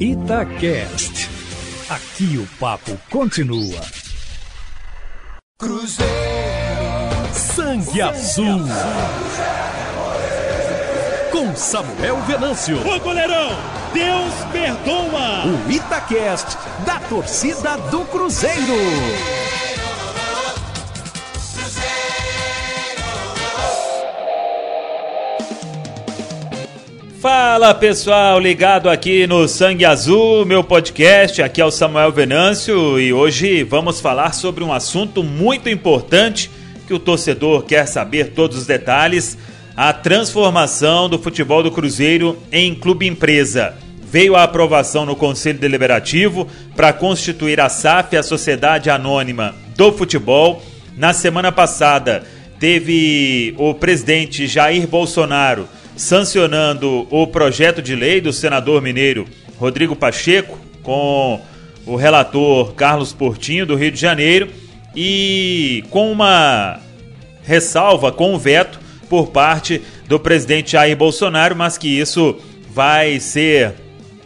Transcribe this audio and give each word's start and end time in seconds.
Itacast. 0.00 1.30
Aqui 1.88 2.36
o 2.36 2.46
papo 2.58 2.98
continua. 3.08 3.80
Cruzeiro. 5.56 6.12
Sangue 7.32 8.02
Azul. 8.02 8.58
Com 11.30 11.54
Samuel 11.54 12.20
Venâncio. 12.22 12.76
Ô 12.84 12.98
goleirão, 12.98 13.50
Deus 13.92 14.34
perdoa. 14.50 15.46
O 15.46 15.70
Itacast 15.70 16.58
da 16.84 16.98
torcida 16.98 17.76
do 17.76 18.04
Cruzeiro. 18.06 18.74
Fala 27.24 27.72
pessoal, 27.72 28.38
ligado 28.38 28.90
aqui 28.90 29.26
no 29.26 29.48
Sangue 29.48 29.86
Azul, 29.86 30.44
meu 30.44 30.62
podcast. 30.62 31.40
Aqui 31.40 31.58
é 31.58 31.64
o 31.64 31.70
Samuel 31.70 32.12
Venâncio 32.12 33.00
e 33.00 33.14
hoje 33.14 33.62
vamos 33.62 33.98
falar 33.98 34.34
sobre 34.34 34.62
um 34.62 34.70
assunto 34.70 35.24
muito 35.24 35.70
importante 35.70 36.50
que 36.86 36.92
o 36.92 36.98
torcedor 36.98 37.62
quer 37.62 37.86
saber 37.86 38.32
todos 38.32 38.58
os 38.58 38.66
detalhes: 38.66 39.38
a 39.74 39.90
transformação 39.90 41.08
do 41.08 41.18
futebol 41.18 41.62
do 41.62 41.70
Cruzeiro 41.70 42.36
em 42.52 42.74
clube 42.74 43.06
empresa. 43.06 43.74
Veio 44.02 44.36
a 44.36 44.42
aprovação 44.42 45.06
no 45.06 45.16
Conselho 45.16 45.58
Deliberativo 45.58 46.46
para 46.76 46.92
constituir 46.92 47.58
a 47.58 47.70
SAF, 47.70 48.18
a 48.18 48.22
Sociedade 48.22 48.90
Anônima 48.90 49.54
do 49.74 49.90
Futebol. 49.90 50.62
Na 50.94 51.14
semana 51.14 51.50
passada, 51.50 52.22
teve 52.60 53.54
o 53.56 53.72
presidente 53.72 54.46
Jair 54.46 54.86
Bolsonaro 54.86 55.66
sancionando 55.96 57.06
o 57.10 57.26
projeto 57.26 57.80
de 57.80 57.94
lei 57.94 58.20
do 58.20 58.32
senador 58.32 58.82
mineiro 58.82 59.26
Rodrigo 59.58 59.94
Pacheco 59.94 60.58
com 60.82 61.40
o 61.86 61.96
relator 61.96 62.74
Carlos 62.74 63.12
Portinho 63.12 63.66
do 63.66 63.76
Rio 63.76 63.92
de 63.92 64.00
Janeiro 64.00 64.48
e 64.94 65.84
com 65.90 66.10
uma 66.10 66.80
ressalva, 67.42 68.10
com 68.10 68.34
um 68.34 68.38
veto 68.38 68.80
por 69.08 69.28
parte 69.28 69.82
do 70.08 70.18
presidente 70.18 70.72
Jair 70.72 70.96
Bolsonaro, 70.96 71.54
mas 71.54 71.78
que 71.78 71.88
isso 71.88 72.36
vai 72.70 73.20
ser 73.20 73.74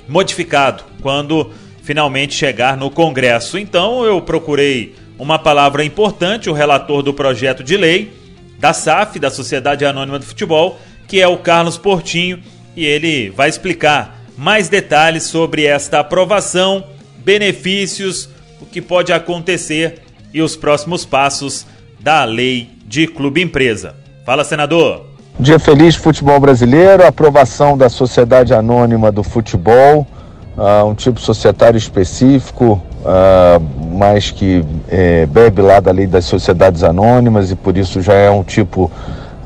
modificado 0.09 0.85
quando 1.03 1.51
finalmente 1.83 2.35
chegar 2.35 2.77
no 2.77 2.91
Congresso. 2.91 3.59
Então 3.59 4.05
eu 4.05 4.21
procurei 4.21 4.95
uma 5.19 5.39
palavra 5.39 5.85
importante, 5.85 6.49
o 6.49 6.53
relator 6.53 7.03
do 7.03 7.13
projeto 7.13 7.63
de 7.63 7.77
lei 7.77 8.13
da 8.59 8.73
SAF, 8.73 9.19
da 9.19 9.31
Sociedade 9.31 9.85
Anônima 9.85 10.19
do 10.19 10.25
Futebol, 10.25 10.81
que 11.09 11.21
é 11.21 11.27
o 11.27 11.39
Carlos 11.39 11.79
Portinho, 11.79 12.39
e 12.77 12.85
ele 12.85 13.31
vai 13.31 13.49
explicar 13.49 14.21
mais 14.37 14.69
detalhes 14.69 15.25
sobre 15.25 15.65
esta 15.65 15.99
aprovação, 15.99 16.85
benefícios, 17.25 18.29
o 18.61 18.67
que 18.67 18.81
pode 18.81 19.13
acontecer 19.13 20.03
e 20.33 20.43
os 20.43 20.55
próximos 20.55 21.05
passos 21.05 21.67
da 21.99 22.25
lei 22.25 22.71
de 22.87 23.07
clube 23.07 23.43
empresa. 23.43 23.97
Fala, 24.25 24.45
senador. 24.45 25.07
Dia 25.41 25.59
feliz 25.59 25.97
futebol 25.97 26.39
brasileiro, 26.39 27.07
aprovação 27.07 27.77
da 27.77 27.89
Sociedade 27.89 28.53
Anônima 28.53 29.11
do 29.11 29.23
Futebol, 29.23 30.07
uh, 30.57 30.85
um 30.85 30.95
tipo 30.95 31.21
societário 31.21 31.79
específico, 31.79 32.83
uh, 33.01 33.97
mas 33.97 34.31
que 34.31 34.65
eh, 34.89 35.27
bebe 35.27 35.63
lá 35.63 35.81
da 35.81 35.91
lei 35.91 36.07
das 36.07 36.25
sociedades 36.25 36.85
anônimas 36.85 37.51
e 37.51 37.57
por 37.57 37.77
isso 37.77 38.01
já 38.01 38.15
é 38.15 38.31
um 38.31 38.45
tipo 38.45 38.91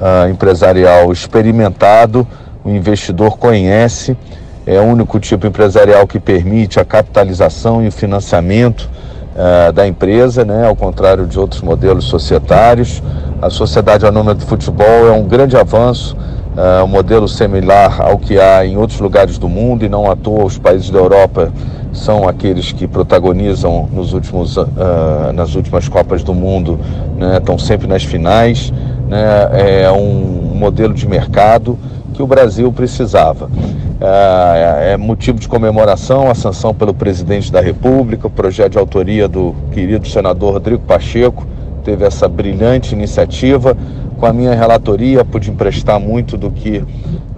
uh, 0.02 0.28
empresarial 0.28 1.12
experimentado, 1.12 2.26
o 2.64 2.70
investidor 2.70 3.38
conhece, 3.38 4.16
é 4.66 4.80
o 4.80 4.84
único 4.84 5.18
tipo 5.18 5.46
empresarial 5.46 6.06
que 6.06 6.18
permite 6.18 6.78
a 6.78 6.84
capitalização 6.84 7.82
e 7.82 7.88
o 7.88 7.92
financiamento 7.92 8.90
uh, 9.34 9.72
da 9.72 9.86
empresa, 9.86 10.44
né, 10.44 10.66
ao 10.66 10.76
contrário 10.76 11.26
de 11.26 11.38
outros 11.38 11.62
modelos 11.62 12.04
societários. 12.04 13.02
A 13.40 13.50
Sociedade 13.50 14.06
Anônima 14.06 14.34
de 14.34 14.44
Futebol 14.44 15.08
é 15.08 15.12
um 15.12 15.24
grande 15.24 15.56
avanço, 15.56 16.16
uh, 16.56 16.84
um 16.84 16.88
modelo 16.88 17.28
similar 17.28 18.00
ao 18.00 18.18
que 18.18 18.38
há 18.38 18.64
em 18.64 18.76
outros 18.76 19.00
lugares 19.00 19.38
do 19.38 19.48
mundo, 19.48 19.84
e 19.84 19.88
não 19.88 20.10
à 20.10 20.14
toa 20.14 20.44
os 20.44 20.58
países 20.58 20.90
da 20.90 20.98
Europa 20.98 21.52
são 21.92 22.26
aqueles 22.26 22.72
que 22.72 22.86
protagonizam 22.86 23.88
nos 23.92 24.12
últimos, 24.14 24.56
uh, 24.56 24.66
nas 25.34 25.54
últimas 25.54 25.88
Copas 25.88 26.22
do 26.22 26.32
Mundo, 26.32 26.78
né, 27.18 27.36
estão 27.36 27.58
sempre 27.58 27.86
nas 27.86 28.04
finais 28.04 28.72
né, 29.12 29.82
é 29.82 29.92
um 29.92 30.54
modelo 30.54 30.94
de 30.94 31.06
mercado 31.06 31.78
que 32.14 32.22
o 32.22 32.26
Brasil 32.26 32.72
precisava. 32.72 33.50
É, 34.00 34.92
é 34.92 34.96
motivo 34.96 35.38
de 35.38 35.46
comemoração 35.46 36.30
a 36.30 36.34
sanção 36.34 36.74
pelo 36.74 36.94
presidente 36.94 37.52
da 37.52 37.60
República, 37.60 38.26
o 38.26 38.30
projeto 38.30 38.72
de 38.72 38.78
autoria 38.78 39.28
do 39.28 39.54
querido 39.70 40.08
senador 40.08 40.54
Rodrigo 40.54 40.82
Pacheco, 40.82 41.46
teve 41.84 42.06
essa 42.06 42.26
brilhante 42.26 42.94
iniciativa. 42.94 43.76
Com 44.18 44.24
a 44.24 44.32
minha 44.32 44.54
relatoria, 44.54 45.24
pude 45.24 45.50
emprestar 45.50 46.00
muito 46.00 46.38
do 46.38 46.50
que 46.50 46.82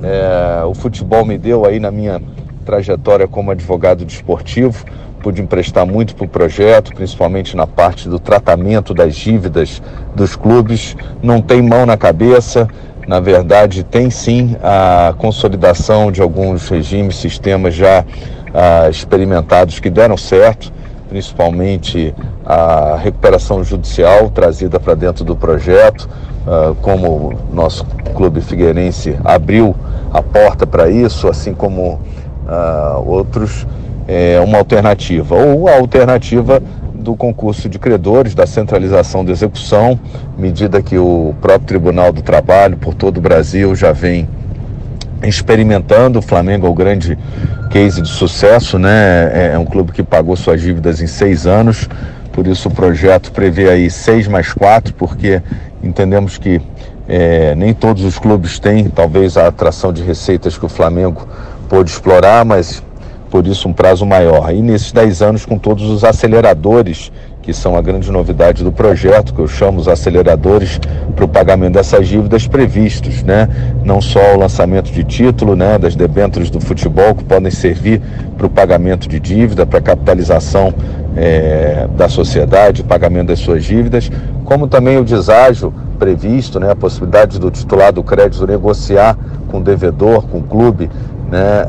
é, 0.02 0.64
o 0.64 0.74
futebol 0.74 1.24
me 1.24 1.36
deu 1.36 1.64
aí 1.64 1.80
na 1.80 1.90
minha 1.90 2.22
trajetória 2.64 3.26
como 3.26 3.50
advogado 3.50 4.04
desportivo 4.04 4.84
pude 5.24 5.40
emprestar 5.40 5.86
muito 5.86 6.14
para 6.14 6.26
o 6.26 6.28
projeto, 6.28 6.94
principalmente 6.94 7.56
na 7.56 7.66
parte 7.66 8.10
do 8.10 8.18
tratamento 8.18 8.92
das 8.92 9.16
dívidas 9.16 9.80
dos 10.14 10.36
clubes. 10.36 10.94
Não 11.22 11.40
tem 11.40 11.62
mão 11.62 11.86
na 11.86 11.96
cabeça, 11.96 12.68
na 13.08 13.20
verdade, 13.20 13.82
tem 13.82 14.10
sim 14.10 14.54
a 14.62 15.14
consolidação 15.16 16.12
de 16.12 16.20
alguns 16.20 16.68
regimes, 16.68 17.16
sistemas 17.16 17.74
já 17.74 18.04
ah, 18.52 18.90
experimentados 18.90 19.80
que 19.80 19.88
deram 19.88 20.18
certo, 20.18 20.70
principalmente 21.08 22.14
a 22.44 22.98
recuperação 23.02 23.64
judicial 23.64 24.28
trazida 24.28 24.78
para 24.78 24.94
dentro 24.94 25.24
do 25.24 25.34
projeto, 25.34 26.06
ah, 26.46 26.74
como 26.82 27.08
o 27.08 27.38
nosso 27.50 27.86
clube 28.14 28.42
figueirense 28.42 29.16
abriu 29.24 29.74
a 30.12 30.20
porta 30.20 30.66
para 30.66 30.90
isso, 30.90 31.28
assim 31.28 31.54
como 31.54 31.98
ah, 32.46 33.00
outros 33.02 33.66
é, 34.06 34.40
uma 34.40 34.58
alternativa, 34.58 35.34
ou 35.34 35.68
a 35.68 35.76
alternativa 35.76 36.62
do 36.94 37.14
concurso 37.14 37.68
de 37.68 37.78
credores, 37.78 38.34
da 38.34 38.46
centralização 38.46 39.24
da 39.24 39.30
execução, 39.32 39.98
medida 40.38 40.80
que 40.82 40.96
o 40.96 41.34
próprio 41.40 41.66
Tribunal 41.66 42.12
do 42.12 42.22
Trabalho, 42.22 42.76
por 42.76 42.94
todo 42.94 43.18
o 43.18 43.20
Brasil, 43.20 43.74
já 43.76 43.92
vem 43.92 44.26
experimentando. 45.22 46.18
O 46.18 46.22
Flamengo 46.22 46.66
é 46.66 46.70
o 46.70 46.74
grande 46.74 47.18
case 47.70 48.00
de 48.00 48.08
sucesso, 48.08 48.78
né? 48.78 49.30
É, 49.32 49.50
é 49.54 49.58
um 49.58 49.64
clube 49.64 49.92
que 49.92 50.02
pagou 50.02 50.36
suas 50.36 50.60
dívidas 50.60 51.00
em 51.00 51.06
seis 51.06 51.46
anos, 51.46 51.88
por 52.32 52.46
isso 52.46 52.68
o 52.68 52.70
projeto 52.70 53.32
prevê 53.32 53.68
aí 53.68 53.90
seis 53.90 54.26
mais 54.26 54.52
quatro, 54.52 54.94
porque 54.94 55.42
entendemos 55.82 56.38
que 56.38 56.60
é, 57.06 57.54
nem 57.54 57.74
todos 57.74 58.02
os 58.02 58.18
clubes 58.18 58.58
têm, 58.58 58.88
talvez, 58.88 59.36
a 59.36 59.48
atração 59.48 59.92
de 59.92 60.02
receitas 60.02 60.56
que 60.56 60.64
o 60.64 60.68
Flamengo 60.68 61.28
pôde 61.68 61.90
explorar, 61.90 62.44
mas 62.44 62.82
por 63.34 63.48
isso 63.48 63.68
um 63.68 63.72
prazo 63.72 64.06
maior. 64.06 64.54
E 64.54 64.62
nesses 64.62 64.92
10 64.92 65.20
anos, 65.20 65.44
com 65.44 65.58
todos 65.58 65.90
os 65.90 66.04
aceleradores, 66.04 67.10
que 67.42 67.52
são 67.52 67.76
a 67.76 67.82
grande 67.82 68.08
novidade 68.12 68.62
do 68.62 68.70
projeto, 68.70 69.34
que 69.34 69.40
eu 69.40 69.48
chamo 69.48 69.80
os 69.80 69.88
aceleradores 69.88 70.80
para 71.16 71.24
o 71.24 71.28
pagamento 71.28 71.72
dessas 71.72 72.06
dívidas 72.06 72.46
previstos, 72.46 73.24
né? 73.24 73.48
Não 73.84 74.00
só 74.00 74.36
o 74.36 74.38
lançamento 74.38 74.92
de 74.92 75.02
título, 75.02 75.56
né, 75.56 75.76
das 75.78 75.96
debêntures 75.96 76.48
do 76.48 76.60
futebol, 76.60 77.12
que 77.12 77.24
podem 77.24 77.50
servir 77.50 78.00
para 78.38 78.46
o 78.46 78.48
pagamento 78.48 79.08
de 79.08 79.18
dívida, 79.18 79.66
para 79.66 79.80
a 79.80 79.82
capitalização 79.82 80.72
é, 81.16 81.88
da 81.96 82.08
sociedade, 82.08 82.84
pagamento 82.84 83.26
das 83.26 83.40
suas 83.40 83.64
dívidas, 83.64 84.12
como 84.44 84.68
também 84.68 84.96
o 84.96 85.04
deságio 85.04 85.74
previsto, 85.98 86.60
né, 86.60 86.70
a 86.70 86.76
possibilidade 86.76 87.40
do 87.40 87.50
titular 87.50 87.92
do 87.92 88.04
crédito 88.04 88.46
negociar 88.46 89.18
com 89.48 89.58
o 89.58 89.60
devedor, 89.60 90.26
com 90.26 90.38
o 90.38 90.42
clube, 90.42 90.88
né, 91.34 91.66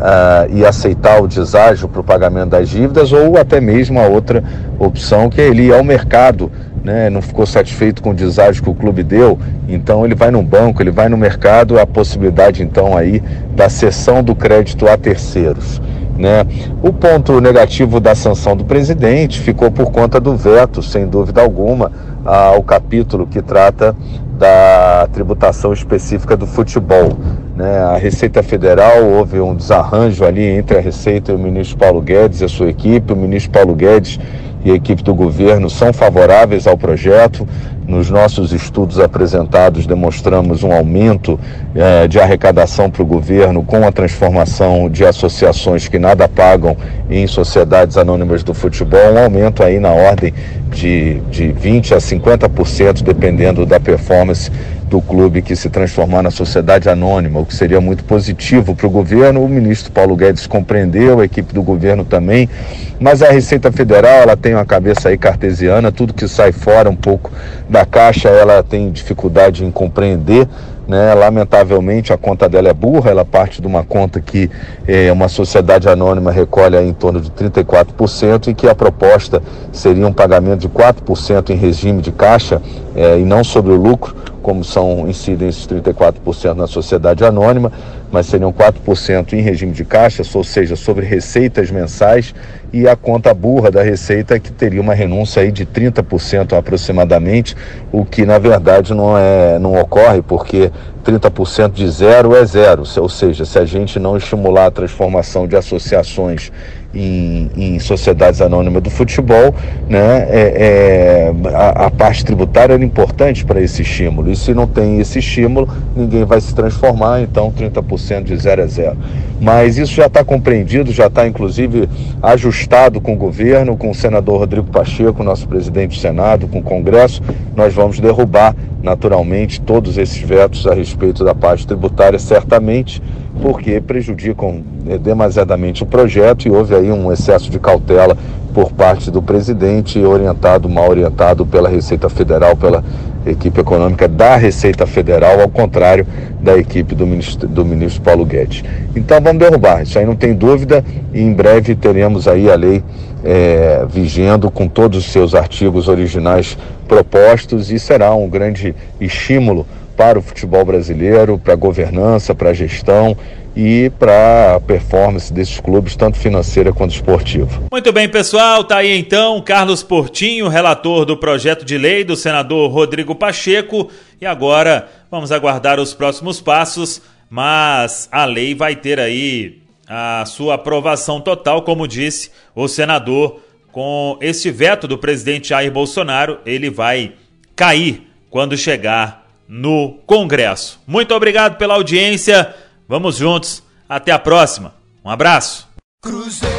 e 0.52 0.64
aceitar 0.64 1.20
o 1.20 1.28
deságio 1.28 1.88
para 1.90 2.00
o 2.00 2.04
pagamento 2.04 2.50
das 2.50 2.70
dívidas, 2.70 3.12
ou 3.12 3.36
até 3.36 3.60
mesmo 3.60 4.00
a 4.00 4.06
outra 4.06 4.44
opção, 4.78 5.28
que 5.28 5.42
é 5.42 5.48
ele 5.48 5.64
ir 5.64 5.74
ao 5.74 5.84
mercado, 5.84 6.52
né, 6.84 7.10
não 7.10 7.20
ficou 7.20 7.48
satisfeito 7.48 8.04
com 8.04 8.12
o 8.12 8.14
deságio 8.14 8.62
que 8.62 8.70
o 8.70 8.76
clube 8.76 9.02
deu, 9.02 9.40
então 9.68 10.06
ele 10.06 10.14
vai 10.14 10.30
no 10.30 10.44
banco, 10.44 10.84
ele 10.84 10.92
vai 10.92 11.10
no 11.10 11.18
mercado, 11.18 11.80
a 11.80 11.88
possibilidade 11.88 12.62
então 12.62 12.96
aí 12.96 13.24
da 13.56 13.68
cessão 13.68 14.22
do 14.22 14.36
crédito 14.36 14.88
a 14.88 14.96
terceiros. 14.96 15.82
Né? 16.16 16.46
O 16.82 16.94
ponto 16.94 17.42
negativo 17.42 18.00
da 18.00 18.14
sanção 18.14 18.56
do 18.56 18.64
presidente 18.64 19.40
ficou 19.42 19.72
por 19.72 19.92
conta 19.92 20.20
do 20.20 20.38
veto, 20.38 20.82
sem 20.84 21.08
dúvida 21.08 21.42
alguma, 21.42 21.92
ao 22.24 22.62
capítulo 22.64 23.28
que 23.28 23.42
trata 23.42 23.96
da 24.38 25.08
tributação 25.12 25.74
específica 25.74 26.38
do 26.38 26.46
futebol. 26.46 27.18
Né? 27.56 27.78
A 27.80 27.98
Receita 27.98 28.44
Federal, 28.44 29.04
houve 29.04 29.40
um 29.40 29.56
desarranjo 29.56 30.26
ali 30.26 30.44
entre 30.44 30.78
a 30.78 30.82
Receita 30.82 31.32
e 31.32 31.36
o 31.36 31.40
ministro 31.40 31.78
Paulo 31.78 32.02
Guedes 32.02 32.42
e 32.42 32.46
a 32.46 32.50
sua 32.50 32.70
equipe. 32.70 33.14
O 33.14 33.16
ministro 33.16 33.52
Paulo 33.52 33.74
Guedes 33.74 34.20
e 34.66 34.72
a 34.72 34.74
equipe 34.74 35.04
do 35.04 35.14
governo 35.14 35.70
são 35.70 35.94
favoráveis 35.94 36.68
ao 36.68 36.78
projeto. 36.78 37.48
Nos 37.88 38.10
nossos 38.10 38.52
estudos 38.52 39.00
apresentados, 39.00 39.86
demonstramos 39.86 40.64
um 40.64 40.72
aumento 40.72 41.40
eh, 41.76 42.08
de 42.08 42.20
arrecadação 42.20 42.90
para 42.90 43.04
o 43.04 43.06
governo 43.06 43.62
com 43.64 43.88
a 43.88 43.92
transformação 43.92 44.90
de 44.90 45.06
associações 45.06 45.88
que 45.88 46.00
nada 46.00 46.28
pagam 46.28 46.76
em 47.12 47.28
sociedades 47.28 47.96
anônimas 47.96 48.44
do 48.44 48.56
futebol, 48.56 49.14
um 49.14 49.24
aumento 49.24 49.62
aí 49.62 49.80
na 49.80 49.92
ordem 49.92 50.34
de, 50.72 51.20
de 51.30 51.54
20% 51.54 51.92
a 51.92 51.98
50%, 51.98 53.04
dependendo 53.04 53.68
da 53.68 53.80
performance 53.80 54.52
do 54.96 55.02
clube 55.02 55.42
que 55.42 55.58
se 55.58 55.70
transformar 55.70 56.24
na 56.24 56.32
sociedade 56.32 56.88
anônima, 56.88 57.42
o 57.42 57.46
que 57.46 57.54
seria 57.54 57.82
muito 57.82 58.06
positivo 58.06 58.74
para 58.74 58.88
o 58.88 58.90
governo. 58.90 59.44
O 59.44 59.50
ministro 59.50 59.92
Paulo 59.92 60.16
Guedes 60.16 60.48
compreendeu, 60.48 61.20
a 61.20 61.26
equipe 61.26 61.54
do 61.54 61.62
governo 61.62 62.06
também, 62.06 62.50
mas 62.98 63.22
a 63.22 63.30
Receita 63.30 63.74
Federal 63.74 64.22
ela 64.22 64.38
tem 64.38 64.54
uma 64.54 64.66
cabeça 64.66 65.10
aí 65.10 65.18
cartesiana, 65.18 65.92
tudo 65.92 66.14
que 66.14 66.26
sai 66.30 66.54
fora 66.54 66.90
um 66.90 66.96
pouco 66.96 67.30
da 67.70 67.86
caixa 67.86 68.30
ela 68.30 68.64
tem 68.64 68.90
dificuldade 68.90 69.66
em 69.66 69.72
compreender. 69.72 70.48
Né? 70.88 71.14
Lamentavelmente 71.16 72.14
a 72.14 72.18
conta 72.18 72.48
dela 72.48 72.70
é 72.70 72.74
burra, 72.74 73.10
ela 73.10 73.26
parte 73.26 73.60
de 73.60 73.68
uma 73.68 73.84
conta 73.84 74.22
que 74.22 74.50
é, 74.88 75.12
uma 75.12 75.28
sociedade 75.28 75.90
anônima 75.90 76.32
recolhe 76.32 76.78
em 76.78 76.94
torno 76.94 77.20
de 77.20 77.32
34% 77.32 78.48
e 78.48 78.54
que 78.54 78.68
a 78.68 78.76
proposta 78.76 79.42
seria 79.74 80.08
um 80.08 80.14
pagamento 80.14 80.60
de 80.60 80.70
4% 80.70 81.50
em 81.50 81.56
regime 81.56 82.04
de 82.04 82.12
caixa 82.12 82.62
é, 82.96 83.20
e 83.20 83.26
não 83.26 83.44
sobre 83.44 83.74
o 83.74 83.76
lucro, 83.76 84.16
como 84.46 84.64
são 84.64 85.10
incidem 85.10 85.50
esses 85.50 85.66
34% 85.66 86.54
na 86.54 86.68
sociedade 86.68 87.26
anônima, 87.26 87.72
mas 88.12 88.28
seriam 88.28 88.54
4% 88.54 89.34
em 89.34 89.42
regime 89.42 89.72
de 89.72 89.84
caixa, 89.84 90.22
ou 90.36 90.44
seja, 90.44 90.76
sobre 90.76 91.04
receitas 91.04 91.72
mensais, 91.72 92.36
e 92.72 92.88
a 92.88 92.96
conta 92.96 93.34
burra 93.34 93.72
da 93.72 93.82
receita 93.82 94.40
que 94.40 94.52
teria 94.52 94.80
uma 94.80 94.94
renúncia 94.94 95.42
aí 95.42 95.52
de 95.52 95.66
30% 95.66 96.56
aproximadamente, 96.56 97.58
o 97.92 98.06
que 98.06 98.24
na 98.24 98.38
verdade 98.38 98.94
não 98.94 99.18
é 99.18 99.58
não 99.58 99.82
ocorre 99.82 100.22
porque 100.22 100.72
30% 101.04 101.72
de 101.72 101.90
zero 101.90 102.36
é 102.36 102.46
zero, 102.46 102.84
ou 102.98 103.10
seja, 103.10 103.46
se 103.46 103.58
a 103.58 103.66
gente 103.66 103.98
não 103.98 104.16
estimular 104.16 104.68
a 104.68 104.72
transformação 104.72 105.48
de 105.48 105.56
associações 105.56 106.52
em, 106.96 107.50
em 107.58 107.80
sociedades 107.80 108.42
anônimas 108.42 108.82
do 108.82 108.90
futebol, 108.90 109.54
né, 109.90 110.26
é, 110.30 111.34
é 111.44 111.50
a, 111.54 111.88
a, 111.88 111.92
parte 111.92 112.24
tributária 112.24 112.74
era 112.74 112.84
importante 112.84 113.44
para 113.44 113.62
esse 113.62 113.82
estímulo. 113.82 114.32
E 114.32 114.36
se 114.36 114.54
não 114.54 114.66
tem 114.66 115.00
esse 115.00 115.20
estímulo, 115.20 115.68
ninguém 115.96 116.24
vai 116.24 116.40
se 116.40 116.56
transformar, 116.56 117.22
então 117.22 117.52
30% 117.52 118.24
de 118.24 118.38
zero 118.38 118.62
é 118.62 118.68
zero. 118.68 118.98
Mas 119.42 119.78
isso 119.78 119.94
já 119.94 120.06
está 120.06 120.24
compreendido, 120.24 120.92
já 120.92 121.08
está 121.08 121.28
inclusive 121.28 121.90
ajustado 122.24 123.02
com 123.02 123.14
o 123.14 123.18
governo, 123.18 123.76
com 123.76 123.90
o 123.90 123.96
senador 123.96 124.40
Rodrigo 124.40 124.68
Pacheco, 124.68 125.24
nosso 125.24 125.48
presidente 125.48 125.98
do 125.98 126.02
Senado, 126.02 126.48
com 126.48 126.60
o 126.60 126.64
Congresso. 126.64 127.22
Nós 127.56 127.74
vamos 127.74 128.00
derrubar 128.00 128.56
naturalmente 128.82 129.60
todos 129.60 129.98
esses 129.98 130.20
vetos 130.20 130.66
a 130.68 130.74
respeito 130.74 131.26
da 131.26 131.36
parte 131.36 131.68
tributária, 131.68 132.18
certamente 132.20 133.02
porque 133.42 133.82
prejudicam 133.82 134.64
eh, 134.88 134.98
demasiadamente 134.98 135.84
o 135.84 135.86
projeto 135.86 136.48
e 136.48 136.52
houve 136.52 136.76
aí 136.76 136.92
um 136.92 137.12
excesso 137.12 137.50
de 137.50 137.60
cautela 137.60 138.18
por 138.54 138.72
parte 138.72 139.12
do 139.12 139.22
presidente, 139.22 140.00
orientado, 140.00 140.70
mal 140.70 140.90
orientado 140.90 141.46
pela 141.46 141.68
Receita 141.68 142.08
Federal, 142.08 142.56
pela 142.56 142.84
equipe 143.26 143.60
econômica 143.60 144.08
da 144.08 144.38
Receita 144.38 144.86
Federal, 144.86 145.42
ao 145.42 145.50
contrário 145.50 146.08
da 146.40 146.58
equipe 146.58 146.96
do 146.96 147.06
ministro, 147.06 147.48
do 147.48 147.66
ministro 147.66 148.02
Paulo 148.02 148.26
Guedes. 148.26 148.64
Então 148.96 149.20
vamos 149.20 149.40
derrubar, 149.40 149.84
isso 149.84 150.00
aí 150.00 150.06
não 150.06 150.16
tem 150.16 150.34
dúvida, 150.34 150.86
e 151.14 151.22
em 151.22 151.34
breve 151.34 151.76
teremos 151.76 152.28
aí 152.28 152.50
a 152.50 152.56
lei 152.56 152.84
é, 153.26 153.86
vigendo 153.90 154.52
com 154.52 154.68
todos 154.68 155.00
os 155.00 155.12
seus 155.12 155.34
artigos 155.34 155.88
originais 155.88 156.58
propostos 156.88 157.72
e 157.72 157.80
será 157.80 158.14
um 158.14 158.30
grande 158.30 158.76
estímulo 159.02 159.66
para 159.96 160.20
o 160.20 160.22
futebol 160.22 160.64
brasileiro, 160.66 161.38
para 161.38 161.54
a 161.54 161.58
governança, 161.58 162.36
para 162.36 162.50
a 162.50 162.54
gestão 162.54 163.18
e 163.56 163.90
para 163.98 164.56
a 164.56 164.60
performance 164.60 165.32
desses 165.32 165.60
clubes, 165.60 165.96
tanto 165.96 166.18
financeira 166.18 166.74
quanto 166.74 166.94
esportiva. 166.94 167.64
Muito 167.72 167.94
bem, 167.94 168.10
pessoal, 168.10 168.64
tá 168.64 168.78
aí 168.78 168.98
então 168.98 169.42
Carlos 169.42 169.82
Portinho, 169.82 170.50
relator 170.50 171.06
do 171.06 171.16
projeto 171.16 171.64
de 171.64 171.78
lei 171.78 172.04
do 172.04 172.16
senador 172.16 172.70
Rodrigo 172.70 173.16
Pacheco, 173.16 173.90
e 174.20 174.26
agora 174.26 174.90
vamos 175.10 175.32
aguardar 175.32 175.80
os 175.80 175.94
próximos 175.94 176.42
passos, 176.42 177.02
mas 177.30 178.10
a 178.12 178.26
lei 178.26 178.54
vai 178.54 178.76
ter 178.76 179.00
aí 179.00 179.60
a 179.88 180.26
sua 180.26 180.56
aprovação 180.56 181.22
total, 181.22 181.62
como 181.62 181.88
disse 181.88 182.32
o 182.54 182.68
senador, 182.68 183.40
com 183.72 184.18
esse 184.22 184.52
veto 184.52 184.88
do 184.88 184.98
presidente 184.98 185.50
Jair 185.50 185.72
Bolsonaro, 185.72 186.40
ele 186.46 186.70
vai 186.70 187.14
cair 187.56 188.08
quando 188.30 188.58
chegar 188.58 189.25
no 189.48 190.00
Congresso. 190.06 190.80
Muito 190.88 191.14
obrigado 191.14 191.58
pela 191.58 191.76
audiência. 191.76 192.56
Vamos 192.88 193.18
juntos. 193.18 193.64
Até 193.88 194.12
a 194.12 194.20
próxima. 194.20 194.74
Um 195.04 195.10
abraço. 195.10 195.68
Cruzeiro. 196.02 196.56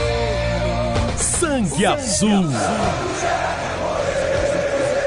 Sangue 1.17 1.87
Azul. 1.87 2.45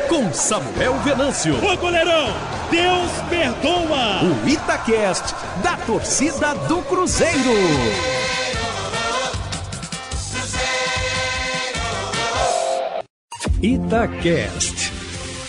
Com 0.09 0.33
Samuel 0.33 0.97
Venâncio. 0.99 1.55
Ô 1.63 1.77
goleirão, 1.77 2.27
Deus 2.69 3.11
perdoa. 3.29 4.23
O 4.23 4.49
Itacast 4.49 5.33
da 5.63 5.77
torcida 5.77 6.53
do 6.67 6.81
Cruzeiro. 6.83 7.53
Itacast. 13.61 14.91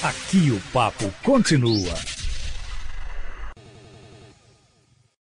Aqui 0.03 0.51
o 0.51 0.61
papo 0.73 1.13
continua. 1.23 1.95